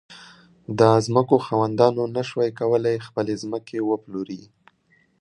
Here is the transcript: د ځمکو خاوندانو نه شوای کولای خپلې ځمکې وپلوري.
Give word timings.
د 0.79 0.81
ځمکو 1.05 1.35
خاوندانو 1.45 2.03
نه 2.15 2.21
شوای 2.29 2.49
کولای 2.59 2.97
خپلې 3.07 3.33
ځمکې 3.43 3.77
وپلوري. 3.89 4.43